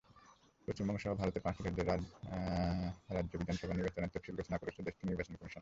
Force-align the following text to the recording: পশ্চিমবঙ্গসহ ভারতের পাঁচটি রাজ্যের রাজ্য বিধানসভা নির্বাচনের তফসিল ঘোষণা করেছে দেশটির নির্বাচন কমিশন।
পশ্চিমবঙ্গসহ 0.67 1.11
ভারতের 1.19 1.43
পাঁচটি 1.45 1.61
রাজ্যের 1.63 1.87
রাজ্য 3.15 3.33
বিধানসভা 3.37 3.73
নির্বাচনের 3.73 4.11
তফসিল 4.13 4.35
ঘোষণা 4.39 4.57
করেছে 4.57 4.79
দেশটির 4.87 5.07
নির্বাচন 5.09 5.33
কমিশন। 5.33 5.49